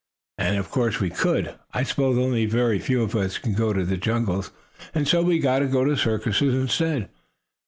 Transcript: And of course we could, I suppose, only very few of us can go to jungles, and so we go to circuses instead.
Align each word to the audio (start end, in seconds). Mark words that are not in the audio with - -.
And 0.39 0.57
of 0.57 0.71
course 0.71 0.99
we 0.99 1.11
could, 1.11 1.59
I 1.75 1.83
suppose, 1.83 2.17
only 2.17 2.47
very 2.47 2.79
few 2.79 3.03
of 3.03 3.15
us 3.15 3.37
can 3.37 3.53
go 3.53 3.71
to 3.71 3.85
jungles, 3.97 4.49
and 4.95 5.07
so 5.07 5.21
we 5.21 5.37
go 5.37 5.59
to 5.85 5.95
circuses 5.95 6.55
instead. 6.55 7.07